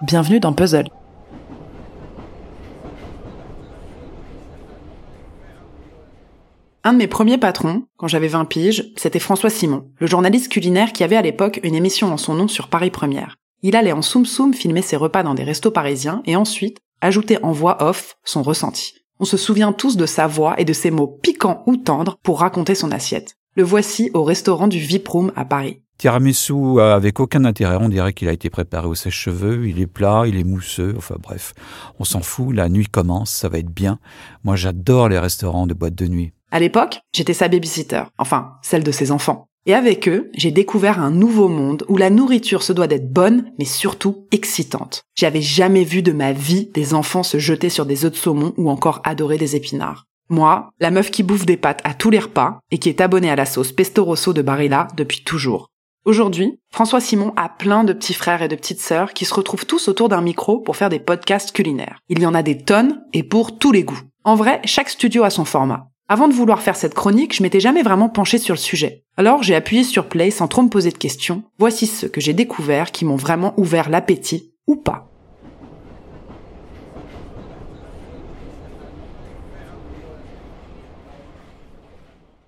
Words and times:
Bienvenue 0.00 0.38
dans 0.38 0.52
Puzzle. 0.52 0.88
Un 6.84 6.92
de 6.92 6.98
mes 6.98 7.08
premiers 7.08 7.36
patrons, 7.36 7.82
quand 7.96 8.06
j'avais 8.06 8.28
20 8.28 8.44
piges, 8.44 8.92
c'était 8.96 9.18
François 9.18 9.50
Simon, 9.50 9.90
le 9.98 10.06
journaliste 10.06 10.52
culinaire 10.52 10.92
qui 10.92 11.02
avait 11.02 11.16
à 11.16 11.22
l'époque 11.22 11.58
une 11.64 11.74
émission 11.74 12.12
en 12.12 12.16
son 12.16 12.34
nom 12.34 12.46
sur 12.46 12.68
Paris 12.68 12.92
Première. 12.92 13.34
Il 13.62 13.74
allait 13.74 13.90
en 13.90 14.00
soum 14.00 14.24
soum 14.24 14.54
filmer 14.54 14.82
ses 14.82 14.94
repas 14.94 15.24
dans 15.24 15.34
des 15.34 15.42
restos 15.42 15.72
parisiens 15.72 16.22
et 16.26 16.36
ensuite 16.36 16.78
ajouter 17.00 17.42
en 17.42 17.50
voix 17.50 17.82
off 17.82 18.18
son 18.22 18.44
ressenti. 18.44 18.94
On 19.18 19.24
se 19.24 19.36
souvient 19.36 19.72
tous 19.72 19.96
de 19.96 20.06
sa 20.06 20.28
voix 20.28 20.54
et 20.60 20.64
de 20.64 20.72
ses 20.72 20.92
mots 20.92 21.08
piquants 21.08 21.64
ou 21.66 21.76
tendres 21.76 22.18
pour 22.22 22.38
raconter 22.38 22.76
son 22.76 22.92
assiette. 22.92 23.34
Le 23.56 23.64
voici 23.64 24.12
au 24.14 24.22
restaurant 24.22 24.68
du 24.68 24.78
VIP 24.78 25.08
Room 25.08 25.32
à 25.34 25.44
Paris. 25.44 25.82
Tiramisu 25.98 26.80
avec 26.80 27.18
aucun 27.18 27.44
intérêt, 27.44 27.76
on 27.80 27.88
dirait 27.88 28.12
qu'il 28.12 28.28
a 28.28 28.32
été 28.32 28.50
préparé 28.50 28.86
au 28.86 28.94
sèche-cheveux, 28.94 29.68
il 29.68 29.80
est 29.80 29.88
plat, 29.88 30.24
il 30.26 30.38
est 30.38 30.44
mousseux, 30.44 30.94
enfin 30.96 31.16
bref, 31.20 31.54
on 31.98 32.04
s'en 32.04 32.20
fout, 32.20 32.54
la 32.54 32.68
nuit 32.68 32.86
commence, 32.86 33.30
ça 33.30 33.48
va 33.48 33.58
être 33.58 33.72
bien. 33.72 33.98
Moi 34.44 34.54
j'adore 34.54 35.08
les 35.08 35.18
restaurants 35.18 35.66
de 35.66 35.74
boîte 35.74 35.96
de 35.96 36.06
nuit. 36.06 36.32
À 36.52 36.60
l'époque, 36.60 37.00
j'étais 37.12 37.34
sa 37.34 37.48
babysitter, 37.48 38.04
enfin, 38.16 38.52
celle 38.62 38.84
de 38.84 38.92
ses 38.92 39.10
enfants. 39.10 39.48
Et 39.66 39.74
avec 39.74 40.08
eux, 40.08 40.30
j'ai 40.34 40.50
découvert 40.50 41.00
un 41.00 41.10
nouveau 41.10 41.48
monde 41.48 41.84
où 41.88 41.96
la 41.96 42.10
nourriture 42.10 42.62
se 42.62 42.72
doit 42.72 42.86
d'être 42.86 43.12
bonne, 43.12 43.52
mais 43.58 43.66
surtout 43.66 44.26
excitante. 44.30 45.02
J'avais 45.14 45.42
jamais 45.42 45.84
vu 45.84 46.00
de 46.00 46.12
ma 46.12 46.32
vie 46.32 46.70
des 46.72 46.94
enfants 46.94 47.22
se 47.22 47.38
jeter 47.38 47.68
sur 47.68 47.84
des 47.84 48.04
œufs 48.04 48.12
de 48.12 48.16
saumon 48.16 48.54
ou 48.56 48.70
encore 48.70 49.02
adorer 49.04 49.36
des 49.36 49.56
épinards. 49.56 50.06
Moi, 50.30 50.70
la 50.78 50.90
meuf 50.90 51.10
qui 51.10 51.22
bouffe 51.22 51.44
des 51.44 51.56
pâtes 51.56 51.80
à 51.84 51.92
tous 51.92 52.10
les 52.10 52.18
repas 52.18 52.60
et 52.70 52.78
qui 52.78 52.88
est 52.88 53.00
abonnée 53.00 53.30
à 53.30 53.36
la 53.36 53.46
sauce 53.46 53.72
pesto 53.72 54.04
rosso 54.04 54.32
de 54.32 54.42
Barilla 54.42 54.88
depuis 54.96 55.24
toujours. 55.24 55.68
Aujourd'hui, 56.04 56.58
François 56.70 57.00
Simon 57.00 57.32
a 57.36 57.48
plein 57.48 57.84
de 57.84 57.92
petits 57.92 58.14
frères 58.14 58.42
et 58.42 58.48
de 58.48 58.56
petites 58.56 58.80
sœurs 58.80 59.12
qui 59.12 59.24
se 59.24 59.34
retrouvent 59.34 59.66
tous 59.66 59.88
autour 59.88 60.08
d'un 60.08 60.20
micro 60.20 60.60
pour 60.60 60.76
faire 60.76 60.88
des 60.88 61.00
podcasts 61.00 61.52
culinaires. 61.52 62.00
Il 62.08 62.20
y 62.20 62.26
en 62.26 62.34
a 62.34 62.42
des 62.42 62.58
tonnes 62.58 63.02
et 63.12 63.22
pour 63.22 63.58
tous 63.58 63.72
les 63.72 63.84
goûts. 63.84 64.00
En 64.24 64.34
vrai, 64.34 64.60
chaque 64.64 64.88
studio 64.88 65.24
a 65.24 65.30
son 65.30 65.44
format. 65.44 65.88
Avant 66.08 66.28
de 66.28 66.32
vouloir 66.32 66.62
faire 66.62 66.76
cette 66.76 66.94
chronique, 66.94 67.36
je 67.36 67.42
m'étais 67.42 67.60
jamais 67.60 67.82
vraiment 67.82 68.08
penché 68.08 68.38
sur 68.38 68.54
le 68.54 68.58
sujet. 68.58 69.04
Alors 69.18 69.42
j'ai 69.42 69.54
appuyé 69.54 69.84
sur 69.84 70.08
play 70.08 70.30
sans 70.30 70.48
trop 70.48 70.62
me 70.62 70.70
poser 70.70 70.90
de 70.90 70.96
questions. 70.96 71.42
Voici 71.58 71.86
ceux 71.86 72.08
que 72.08 72.20
j'ai 72.20 72.32
découverts 72.32 72.92
qui 72.92 73.04
m'ont 73.04 73.16
vraiment 73.16 73.52
ouvert 73.58 73.90
l'appétit, 73.90 74.54
ou 74.66 74.76
pas. 74.76 75.07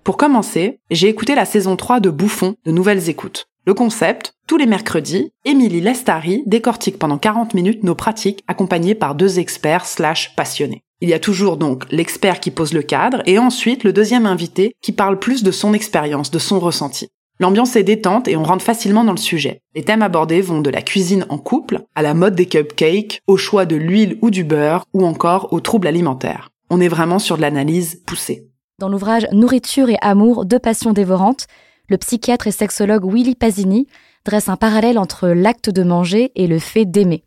Pour 0.03 0.17
commencer, 0.17 0.79
j'ai 0.89 1.09
écouté 1.09 1.35
la 1.35 1.45
saison 1.45 1.75
3 1.75 1.99
de 1.99 2.09
Bouffon 2.09 2.55
de 2.65 2.71
Nouvelles 2.71 3.07
Écoutes. 3.07 3.45
Le 3.67 3.75
concept, 3.75 4.33
tous 4.47 4.57
les 4.57 4.65
mercredis, 4.65 5.31
Émilie 5.45 5.79
Lestari 5.79 6.41
décortique 6.47 6.97
pendant 6.97 7.19
40 7.19 7.53
minutes 7.53 7.83
nos 7.83 7.93
pratiques 7.93 8.43
accompagnées 8.47 8.95
par 8.95 9.13
deux 9.13 9.37
experts 9.37 9.85
slash 9.85 10.35
passionnés. 10.35 10.81
Il 11.01 11.09
y 11.09 11.13
a 11.13 11.19
toujours 11.19 11.57
donc 11.57 11.85
l'expert 11.91 12.39
qui 12.39 12.49
pose 12.49 12.73
le 12.73 12.81
cadre 12.81 13.21
et 13.27 13.37
ensuite 13.37 13.83
le 13.83 13.93
deuxième 13.93 14.25
invité 14.25 14.73
qui 14.81 14.91
parle 14.91 15.19
plus 15.19 15.43
de 15.43 15.51
son 15.51 15.73
expérience, 15.73 16.31
de 16.31 16.39
son 16.39 16.59
ressenti. 16.59 17.09
L'ambiance 17.39 17.75
est 17.75 17.83
détente 17.83 18.27
et 18.27 18.35
on 18.35 18.43
rentre 18.43 18.65
facilement 18.65 19.03
dans 19.03 19.13
le 19.13 19.17
sujet. 19.17 19.61
Les 19.75 19.83
thèmes 19.83 20.01
abordés 20.01 20.41
vont 20.41 20.61
de 20.61 20.69
la 20.71 20.81
cuisine 20.81 21.27
en 21.29 21.37
couple, 21.37 21.81
à 21.93 22.01
la 22.01 22.15
mode 22.15 22.35
des 22.35 22.47
cupcakes, 22.47 23.19
au 23.27 23.37
choix 23.37 23.65
de 23.65 23.75
l'huile 23.75 24.17
ou 24.23 24.31
du 24.31 24.43
beurre, 24.43 24.85
ou 24.93 25.05
encore 25.05 25.53
aux 25.53 25.59
troubles 25.59 25.87
alimentaires. 25.87 26.49
On 26.71 26.81
est 26.81 26.87
vraiment 26.87 27.19
sur 27.19 27.37
de 27.37 27.41
l'analyse 27.41 28.01
poussée. 28.05 28.50
Dans 28.81 28.89
l'ouvrage 28.89 29.27
Nourriture 29.31 29.91
et 29.91 29.97
amour, 30.01 30.43
deux 30.43 30.57
passions 30.57 30.91
dévorantes, 30.91 31.45
le 31.87 31.99
psychiatre 31.99 32.47
et 32.47 32.51
sexologue 32.51 33.05
Willy 33.05 33.35
Pasini 33.35 33.85
dresse 34.25 34.49
un 34.49 34.55
parallèle 34.55 34.97
entre 34.97 35.27
l'acte 35.27 35.69
de 35.69 35.83
manger 35.83 36.31
et 36.33 36.47
le 36.47 36.57
fait 36.57 36.85
d'aimer. 36.85 37.23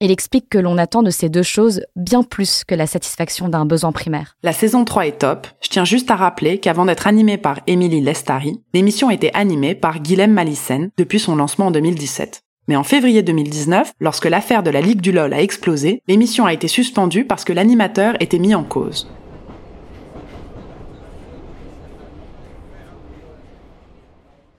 Il 0.00 0.12
explique 0.12 0.48
que 0.48 0.56
l'on 0.56 0.78
attend 0.78 1.02
de 1.02 1.10
ces 1.10 1.28
deux 1.30 1.42
choses 1.42 1.80
bien 1.96 2.22
plus 2.22 2.62
que 2.62 2.76
la 2.76 2.86
satisfaction 2.86 3.48
d'un 3.48 3.66
besoin 3.66 3.90
primaire. 3.90 4.36
La 4.44 4.52
saison 4.52 4.84
3 4.84 5.08
est 5.08 5.18
top. 5.18 5.48
Je 5.60 5.68
tiens 5.68 5.84
juste 5.84 6.12
à 6.12 6.14
rappeler 6.14 6.58
qu'avant 6.58 6.84
d'être 6.84 7.08
animée 7.08 7.38
par 7.38 7.58
Émilie 7.66 8.00
Lestari, 8.00 8.62
l'émission 8.72 9.10
était 9.10 9.34
animée 9.34 9.74
par 9.74 9.98
Guilhem 9.98 10.32
Malissen 10.32 10.90
depuis 10.96 11.18
son 11.18 11.34
lancement 11.34 11.66
en 11.66 11.70
2017. 11.72 12.42
Mais 12.68 12.76
en 12.76 12.84
février 12.84 13.24
2019, 13.24 13.94
lorsque 13.98 14.26
l'affaire 14.26 14.62
de 14.62 14.70
la 14.70 14.80
Ligue 14.80 15.00
du 15.00 15.10
LOL 15.10 15.32
a 15.32 15.42
explosé, 15.42 16.02
l'émission 16.06 16.46
a 16.46 16.52
été 16.52 16.68
suspendue 16.68 17.24
parce 17.24 17.42
que 17.42 17.52
l'animateur 17.52 18.14
était 18.20 18.38
mis 18.38 18.54
en 18.54 18.62
cause. 18.62 19.08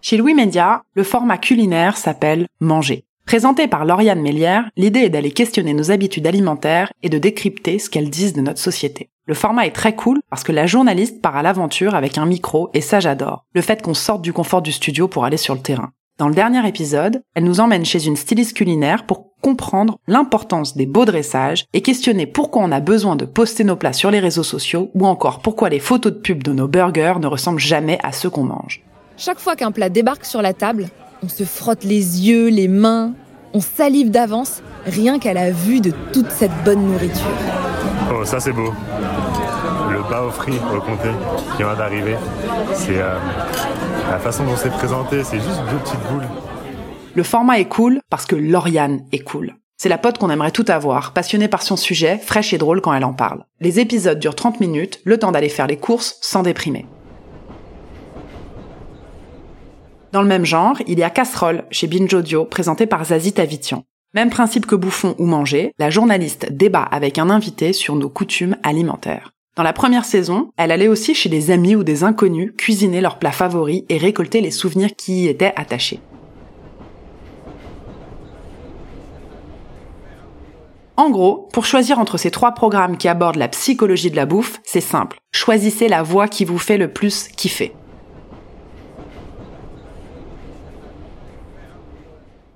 Chez 0.09 0.17
Louis 0.17 0.33
Média, 0.33 0.81
le 0.95 1.03
format 1.03 1.37
culinaire 1.37 1.95
s'appelle 1.95 2.47
Manger. 2.59 3.03
Présenté 3.27 3.67
par 3.67 3.85
Lauriane 3.85 4.23
Mélière, 4.23 4.67
l'idée 4.75 5.01
est 5.01 5.09
d'aller 5.09 5.29
questionner 5.29 5.75
nos 5.75 5.91
habitudes 5.91 6.25
alimentaires 6.25 6.91
et 7.03 7.09
de 7.09 7.19
décrypter 7.19 7.77
ce 7.77 7.91
qu'elles 7.91 8.09
disent 8.09 8.33
de 8.33 8.41
notre 8.41 8.57
société. 8.57 9.11
Le 9.27 9.35
format 9.35 9.67
est 9.67 9.71
très 9.71 9.95
cool 9.95 10.19
parce 10.31 10.43
que 10.43 10.51
la 10.51 10.65
journaliste 10.65 11.21
part 11.21 11.37
à 11.37 11.43
l'aventure 11.43 11.93
avec 11.93 12.17
un 12.17 12.25
micro 12.25 12.71
et 12.73 12.81
ça 12.81 12.99
j'adore. 12.99 13.45
Le 13.53 13.61
fait 13.61 13.83
qu'on 13.83 13.93
sorte 13.93 14.23
du 14.23 14.33
confort 14.33 14.63
du 14.63 14.71
studio 14.71 15.07
pour 15.07 15.25
aller 15.25 15.37
sur 15.37 15.53
le 15.53 15.61
terrain. 15.61 15.91
Dans 16.17 16.27
le 16.27 16.33
dernier 16.33 16.67
épisode, 16.67 17.21
elle 17.35 17.43
nous 17.43 17.59
emmène 17.59 17.85
chez 17.85 18.07
une 18.07 18.15
styliste 18.15 18.57
culinaire 18.57 19.05
pour 19.05 19.35
comprendre 19.43 19.99
l'importance 20.07 20.75
des 20.75 20.87
beaux 20.87 21.05
dressages 21.05 21.65
et 21.73 21.83
questionner 21.83 22.25
pourquoi 22.25 22.63
on 22.63 22.71
a 22.71 22.79
besoin 22.79 23.15
de 23.15 23.25
poster 23.25 23.63
nos 23.63 23.75
plats 23.75 23.93
sur 23.93 24.09
les 24.09 24.19
réseaux 24.19 24.41
sociaux 24.41 24.89
ou 24.95 25.05
encore 25.05 25.43
pourquoi 25.43 25.69
les 25.69 25.77
photos 25.77 26.13
de 26.13 26.17
pub 26.17 26.41
de 26.41 26.51
nos 26.51 26.67
burgers 26.67 27.19
ne 27.21 27.27
ressemblent 27.27 27.59
jamais 27.59 27.99
à 28.01 28.11
ceux 28.11 28.31
qu'on 28.31 28.45
mange. 28.45 28.81
Chaque 29.21 29.39
fois 29.39 29.57
qu'un 29.57 29.73
plat 29.73 29.89
débarque 29.89 30.23
sur 30.23 30.41
la 30.41 30.53
table, 30.53 30.87
on 31.21 31.27
se 31.27 31.43
frotte 31.43 31.83
les 31.83 32.25
yeux, 32.25 32.47
les 32.47 32.69
mains, 32.69 33.11
on 33.53 33.59
salive 33.59 34.11
d'avance, 34.11 34.61
rien 34.85 35.19
qu'à 35.19 35.33
la 35.33 35.51
vue 35.51 35.81
de 35.81 35.91
toute 36.13 36.31
cette 36.31 36.53
bonne 36.63 36.87
nourriture. 36.87 37.27
Oh, 38.13 38.23
ça 38.23 38.39
c'est 38.39 38.53
beau. 38.53 38.71
Le 39.91 40.09
bas 40.09 40.23
au 40.23 40.31
frit 40.31 40.57
au 40.73 40.79
comté 40.79 41.09
qui 41.51 41.63
vient 41.63 41.75
d'arriver. 41.75 42.15
C'est 42.73 42.97
euh, 42.97 43.17
la 44.09 44.19
façon 44.19 44.45
dont 44.45 44.55
c'est 44.55 44.71
présenté, 44.71 45.25
c'est 45.25 45.41
juste 45.41 45.63
deux 45.69 45.79
petites 45.79 46.09
boules. 46.09 46.27
Le 47.13 47.23
format 47.23 47.59
est 47.59 47.67
cool 47.67 47.99
parce 48.09 48.25
que 48.25 48.37
Lauriane 48.37 49.01
est 49.11 49.19
cool. 49.19 49.53
C'est 49.75 49.89
la 49.89 49.97
pote 49.97 50.17
qu'on 50.17 50.29
aimerait 50.29 50.51
tout 50.51 50.65
avoir, 50.69 51.11
passionnée 51.11 51.49
par 51.49 51.63
son 51.63 51.75
sujet, 51.75 52.19
fraîche 52.19 52.53
et 52.53 52.57
drôle 52.57 52.79
quand 52.79 52.93
elle 52.93 53.03
en 53.03 53.13
parle. 53.13 53.43
Les 53.59 53.81
épisodes 53.81 54.17
durent 54.17 54.35
30 54.35 54.61
minutes, 54.61 55.01
le 55.03 55.19
temps 55.19 55.33
d'aller 55.33 55.49
faire 55.49 55.67
les 55.67 55.77
courses 55.77 56.17
sans 56.21 56.41
déprimer. 56.41 56.85
Dans 60.11 60.23
le 60.23 60.27
même 60.27 60.45
genre, 60.45 60.77
il 60.87 60.97
y 60.97 61.03
a 61.03 61.11
Casserole 61.11 61.65
chez 61.69 61.85
Binge 61.85 62.13
Audio, 62.13 62.43
présenté 62.43 62.87
par 62.87 63.05
Zazie 63.05 63.33
Tavitian. 63.33 63.83
Même 64.15 64.31
principe 64.31 64.65
que 64.65 64.73
Bouffon 64.73 65.13
ou 65.19 65.25
Manger, 65.25 65.71
la 65.77 65.91
journaliste 65.91 66.51
débat 66.51 66.81
avec 66.81 67.19
un 67.19 67.29
invité 67.29 67.73
sur 67.73 67.95
nos 67.95 68.09
coutumes 68.09 68.57
alimentaires. 68.63 69.33
Dans 69.55 69.61
la 69.61 69.73
première 69.73 70.05
saison, 70.05 70.49
elle 70.57 70.71
allait 70.71 70.87
aussi 70.87 71.13
chez 71.13 71.29
des 71.29 71.51
amis 71.51 71.75
ou 71.75 71.83
des 71.83 72.03
inconnus 72.03 72.53
cuisiner 72.57 73.01
leurs 73.01 73.19
plats 73.19 73.31
favoris 73.31 73.83
et 73.89 73.99
récolter 73.99 74.41
les 74.41 74.49
souvenirs 74.49 74.95
qui 74.97 75.25
y 75.25 75.27
étaient 75.27 75.53
attachés. 75.55 75.99
En 80.97 81.11
gros, 81.11 81.47
pour 81.53 81.65
choisir 81.65 81.99
entre 81.99 82.17
ces 82.17 82.31
trois 82.31 82.53
programmes 82.53 82.97
qui 82.97 83.07
abordent 83.07 83.35
la 83.35 83.47
psychologie 83.47 84.09
de 84.09 84.15
la 84.15 84.25
bouffe, 84.25 84.59
c'est 84.63 84.81
simple. 84.81 85.19
Choisissez 85.31 85.87
la 85.87 86.01
voie 86.01 86.27
qui 86.27 86.45
vous 86.45 86.57
fait 86.57 86.79
le 86.79 86.91
plus 86.91 87.27
kiffer. 87.27 87.73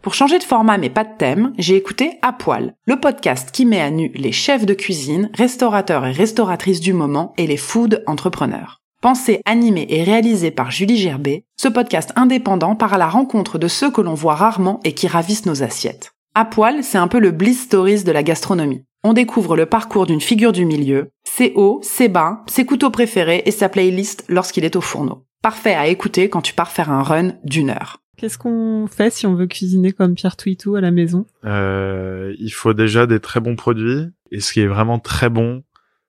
Pour 0.03 0.15
changer 0.15 0.37
de 0.37 0.43
format 0.43 0.77
mais 0.77 0.89
pas 0.89 1.05
de 1.05 1.17
thème, 1.17 1.53
j'ai 1.57 1.77
écouté 1.77 2.19
À 2.21 2.33
Poil, 2.33 2.75
le 2.85 2.99
podcast 2.99 3.51
qui 3.51 3.65
met 3.65 3.79
à 3.79 3.89
nu 3.89 4.11
les 4.15 4.33
chefs 4.33 4.65
de 4.65 4.73
cuisine, 4.73 5.29
restaurateurs 5.33 6.05
et 6.05 6.11
restauratrices 6.11 6.81
du 6.81 6.91
moment 6.91 7.33
et 7.37 7.47
les 7.47 7.55
food 7.55 8.03
entrepreneurs. 8.05 8.81
Pensé, 9.01 9.39
animé 9.45 9.85
et 9.87 10.03
réalisé 10.03 10.51
par 10.51 10.71
Julie 10.71 10.97
Gerbet, 10.97 11.45
ce 11.55 11.69
podcast 11.69 12.11
indépendant 12.17 12.75
part 12.75 12.93
à 12.93 12.97
la 12.97 13.07
rencontre 13.07 13.57
de 13.57 13.69
ceux 13.69 13.91
que 13.91 14.01
l'on 14.01 14.13
voit 14.13 14.35
rarement 14.35 14.81
et 14.83 14.91
qui 14.91 15.07
ravissent 15.07 15.45
nos 15.45 15.63
assiettes. 15.63 16.11
À 16.35 16.43
poil, 16.43 16.83
c'est 16.83 16.97
un 16.97 17.07
peu 17.07 17.19
le 17.19 17.31
Bliss 17.31 17.61
Stories 17.61 18.03
de 18.03 18.11
la 18.11 18.23
gastronomie. 18.23 18.83
On 19.05 19.13
découvre 19.13 19.55
le 19.55 19.67
parcours 19.67 20.05
d'une 20.05 20.19
figure 20.19 20.51
du 20.51 20.65
milieu, 20.65 21.11
ses 21.23 21.53
hauts, 21.55 21.79
ses 21.81 22.09
bas, 22.09 22.43
ses 22.47 22.65
couteaux 22.65 22.91
préférés 22.91 23.43
et 23.45 23.51
sa 23.51 23.69
playlist 23.69 24.25
lorsqu'il 24.27 24.65
est 24.65 24.75
au 24.75 24.81
fourneau. 24.81 25.23
Parfait 25.41 25.75
à 25.75 25.87
écouter 25.87 26.27
quand 26.27 26.41
tu 26.41 26.53
pars 26.53 26.71
faire 26.71 26.91
un 26.91 27.03
run 27.03 27.35
d'une 27.45 27.69
heure. 27.69 28.02
Qu'est-ce 28.17 28.37
qu'on 28.37 28.87
fait 28.87 29.11
si 29.11 29.25
on 29.25 29.35
veut 29.35 29.47
cuisiner 29.47 29.91
comme 29.91 30.13
Pierre 30.15 30.37
Twitou 30.37 30.75
à 30.75 30.81
la 30.81 30.91
maison? 30.91 31.25
Euh, 31.45 32.33
Il 32.39 32.51
faut 32.51 32.73
déjà 32.73 33.07
des 33.07 33.19
très 33.19 33.39
bons 33.39 33.55
produits. 33.55 34.07
Et 34.31 34.39
ce 34.39 34.53
qui 34.53 34.61
est 34.61 34.67
vraiment 34.67 34.99
très 34.99 35.29
bon, 35.29 35.63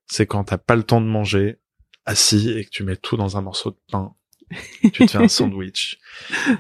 c'est 0.07 0.27
quand 0.27 0.45
t'as 0.45 0.59
pas 0.59 0.77
le 0.77 0.83
temps 0.83 1.01
de 1.01 1.07
manger, 1.07 1.57
assis 2.07 2.51
et 2.51 2.65
que 2.65 2.71
tu 2.71 2.83
mets 2.85 2.97
tout 2.97 3.17
dans 3.17 3.37
un 3.37 3.43
morceau 3.43 3.71
de 3.71 3.77
pain. 3.91 4.13
tu 4.83 4.91
te 5.07 5.07
fais 5.11 5.19
un 5.19 5.29
sandwich. 5.29 5.99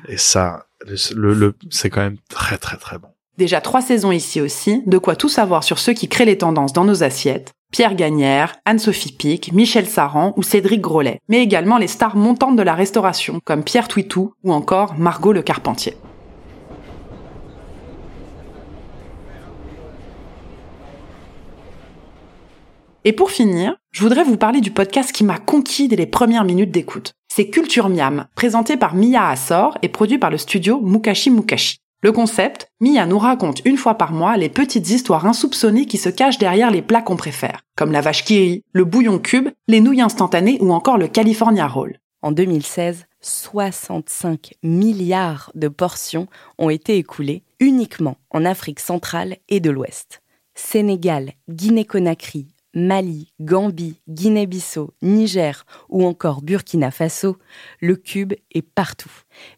Et 0.08 0.16
ça, 0.16 0.66
le, 1.14 1.34
le 1.34 1.54
c'est 1.70 1.90
quand 1.90 2.00
même 2.02 2.18
très 2.28 2.58
très 2.58 2.76
très 2.76 2.98
bon. 2.98 3.08
Déjà 3.36 3.60
trois 3.60 3.82
saisons 3.82 4.12
ici 4.12 4.40
aussi, 4.40 4.82
de 4.86 4.96
quoi 4.98 5.16
tout 5.16 5.28
savoir 5.28 5.64
sur 5.64 5.78
ceux 5.78 5.92
qui 5.92 6.08
créent 6.08 6.24
les 6.24 6.38
tendances 6.38 6.72
dans 6.72 6.84
nos 6.84 7.02
assiettes. 7.02 7.52
Pierre 7.74 7.96
Gagnère, 7.96 8.54
Anne-Sophie 8.66 9.10
Pic, 9.10 9.52
Michel 9.52 9.88
Saran 9.88 10.32
ou 10.36 10.44
Cédric 10.44 10.80
Grolet, 10.80 11.20
mais 11.28 11.42
également 11.42 11.76
les 11.76 11.88
stars 11.88 12.14
montantes 12.14 12.54
de 12.54 12.62
la 12.62 12.72
restauration, 12.72 13.40
comme 13.44 13.64
Pierre 13.64 13.88
Twitou 13.88 14.32
ou 14.44 14.52
encore 14.52 14.94
Margot 14.96 15.32
Le 15.32 15.42
Carpentier. 15.42 15.96
Et 23.02 23.12
pour 23.12 23.32
finir, 23.32 23.74
je 23.90 24.02
voudrais 24.02 24.22
vous 24.22 24.36
parler 24.36 24.60
du 24.60 24.70
podcast 24.70 25.10
qui 25.10 25.24
m'a 25.24 25.38
conquis 25.38 25.88
dès 25.88 25.96
les 25.96 26.06
premières 26.06 26.44
minutes 26.44 26.70
d'écoute. 26.70 27.14
C'est 27.26 27.50
Culture 27.50 27.88
Miam, 27.88 28.28
présenté 28.36 28.76
par 28.76 28.94
Mia 28.94 29.28
Assor 29.28 29.76
et 29.82 29.88
produit 29.88 30.18
par 30.18 30.30
le 30.30 30.38
studio 30.38 30.80
Mukashi 30.80 31.32
Mukashi. 31.32 31.78
Le 32.04 32.12
concept, 32.12 32.70
Mia 32.82 33.06
nous 33.06 33.18
raconte 33.18 33.64
une 33.64 33.78
fois 33.78 33.94
par 33.94 34.12
mois 34.12 34.36
les 34.36 34.50
petites 34.50 34.90
histoires 34.90 35.24
insoupçonnées 35.24 35.86
qui 35.86 35.96
se 35.96 36.10
cachent 36.10 36.36
derrière 36.36 36.70
les 36.70 36.82
plats 36.82 37.00
qu'on 37.00 37.16
préfère, 37.16 37.62
comme 37.78 37.92
la 37.92 38.02
vache 38.02 38.26
qui 38.26 38.38
rit, 38.38 38.64
le 38.74 38.84
bouillon 38.84 39.18
cube, 39.18 39.48
les 39.68 39.80
nouilles 39.80 40.02
instantanées 40.02 40.58
ou 40.60 40.74
encore 40.74 40.98
le 40.98 41.08
California 41.08 41.66
Roll. 41.66 41.98
En 42.20 42.30
2016, 42.30 43.06
65 43.22 44.52
milliards 44.62 45.50
de 45.54 45.68
portions 45.68 46.26
ont 46.58 46.68
été 46.68 46.98
écoulées 46.98 47.42
uniquement 47.58 48.18
en 48.28 48.44
Afrique 48.44 48.80
centrale 48.80 49.38
et 49.48 49.60
de 49.60 49.70
l'Ouest. 49.70 50.20
Sénégal, 50.54 51.32
Guinée-Conakry, 51.48 52.48
Mali, 52.74 53.32
Gambie, 53.40 54.00
Guinée-Bissau, 54.08 54.90
Niger 55.02 55.64
ou 55.88 56.04
encore 56.04 56.42
Burkina 56.42 56.90
Faso, 56.90 57.36
le 57.80 57.96
cube 57.96 58.34
est 58.52 58.62
partout. 58.62 59.10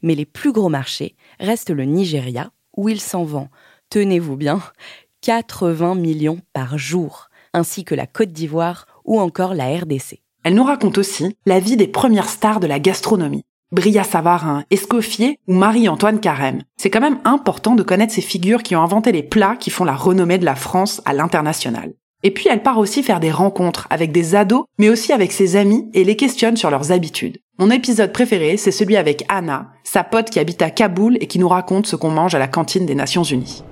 Mais 0.03 0.15
les 0.15 0.27
plus 0.27 0.53
gros 0.53 0.69
marchés 0.69 1.17
restent 1.41 1.71
le 1.71 1.85
Nigeria, 1.85 2.51
où 2.77 2.89
il 2.89 3.01
s'en 3.01 3.25
vend, 3.25 3.49
tenez-vous 3.91 4.37
bien, 4.37 4.61
80 5.23 5.95
millions 5.95 6.41
par 6.53 6.79
jour, 6.79 7.31
ainsi 7.53 7.85
que 7.85 7.95
la 7.95 8.07
Côte 8.07 8.33
d'Ivoire 8.33 8.87
ou 9.05 9.19
encore 9.19 9.55
la 9.55 9.77
RDC. 9.77 10.21
Elle 10.45 10.55
nous 10.55 10.65
raconte 10.65 10.99
aussi 10.99 11.37
la 11.47 11.59
vie 11.59 11.77
des 11.77 11.89
premières 11.89 12.29
stars 12.29 12.61
de 12.61 12.67
la 12.67 12.79
gastronomie. 12.79 13.45
Bria 13.73 14.05
Savarin, 14.05 14.65
Escoffier 14.71 15.41
ou 15.49 15.55
Marie-Antoine 15.55 16.21
Carême. 16.21 16.63
C'est 16.77 16.91
quand 16.91 17.01
même 17.01 17.19
important 17.25 17.75
de 17.75 17.83
connaître 17.83 18.13
ces 18.13 18.21
figures 18.21 18.63
qui 18.63 18.77
ont 18.77 18.83
inventé 18.83 19.11
les 19.11 19.25
plats 19.25 19.57
qui 19.57 19.71
font 19.71 19.85
la 19.85 19.97
renommée 19.97 20.39
de 20.39 20.45
la 20.45 20.55
France 20.55 21.03
à 21.05 21.13
l'international. 21.13 21.93
Et 22.27 22.33
puis 22.33 22.49
elle 22.51 22.65
part 22.65 22.79
aussi 22.79 23.05
faire 23.05 23.21
des 23.21 23.31
rencontres 23.31 23.87
avec 23.89 24.11
des 24.11 24.35
ados, 24.35 24.65
mais 24.79 24.89
aussi 24.89 25.13
avec 25.13 25.31
ses 25.31 25.55
amis 25.55 25.89
et 25.95 26.03
les 26.03 26.17
questionne 26.17 26.57
sur 26.57 26.71
leurs 26.71 26.91
habitudes. 26.91 27.39
Mon 27.61 27.71
épisode 27.71 28.13
préféré, 28.13 28.57
c'est 28.57 28.73
celui 28.73 28.97
avec 28.97 29.25
Anna, 29.29 29.69
sa 29.85 30.03
pote 30.03 30.29
qui 30.29 30.41
habite 30.41 30.61
à 30.61 30.71
Kaboul 30.71 31.19
et 31.21 31.29
qui 31.29 31.39
nous 31.39 31.47
raconte 31.47 31.87
ce 31.87 31.95
qu'on 31.95 32.11
mange 32.11 32.35
à 32.35 32.41
la 32.41 32.49
cantine 32.49 32.85
des 32.85 32.97
Nations 32.97 33.23
Unies. 33.23 33.63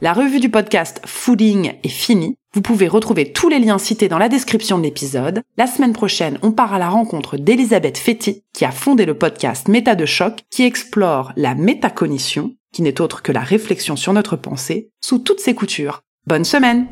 La 0.00 0.14
revue 0.14 0.40
du 0.40 0.48
podcast 0.48 1.02
Fooding 1.04 1.74
est 1.82 1.88
finie. 1.88 2.36
Vous 2.54 2.62
pouvez 2.62 2.88
retrouver 2.88 3.32
tous 3.32 3.50
les 3.50 3.58
liens 3.58 3.76
cités 3.76 4.08
dans 4.08 4.16
la 4.16 4.30
description 4.30 4.78
de 4.78 4.84
l'épisode. 4.84 5.42
La 5.58 5.66
semaine 5.66 5.92
prochaine, 5.92 6.38
on 6.40 6.52
part 6.52 6.72
à 6.72 6.78
la 6.78 6.88
rencontre 6.88 7.36
d'Elisabeth 7.36 7.98
Fetty, 7.98 8.42
qui 8.54 8.64
a 8.64 8.70
fondé 8.70 9.04
le 9.04 9.18
podcast 9.18 9.68
Méta 9.68 9.96
de 9.96 10.06
choc, 10.06 10.44
qui 10.50 10.62
explore 10.62 11.34
la 11.36 11.54
métacognition, 11.54 12.54
qui 12.74 12.82
n'est 12.82 13.00
autre 13.00 13.22
que 13.22 13.32
la 13.32 13.40
réflexion 13.40 13.96
sur 13.96 14.12
notre 14.12 14.36
pensée, 14.36 14.90
sous 15.00 15.20
toutes 15.20 15.40
ses 15.40 15.54
coutures. 15.54 16.02
Bonne 16.26 16.44
semaine! 16.44 16.88